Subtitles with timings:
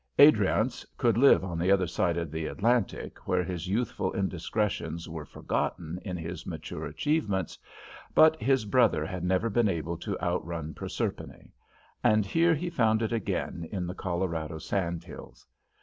[0.17, 5.27] Adriance could live on the other side of the Atlantic, where his youthful indiscretions were
[5.27, 7.55] forgotten in his mature achievements,
[8.15, 11.51] but his brother had never been able to outrun Proserpine,
[12.03, 15.45] and here he found it again, in the Colorado sand hills.